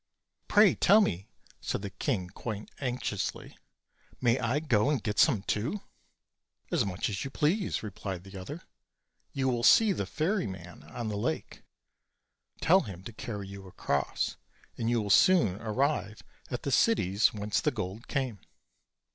[0.47, 1.27] "Pray tell me,"
[1.59, 3.55] said the king quite anxiously,
[4.19, 5.81] "may I go and get some too?"
[6.71, 8.63] "As much as you please," replied the other;
[9.31, 11.61] "you will see the ferryman on the lake;
[12.61, 14.37] tell him to carry you across,
[14.75, 18.39] and you will soon arrive at the cities whence the gold came."